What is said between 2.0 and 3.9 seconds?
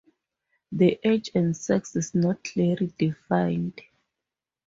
not clearly defined.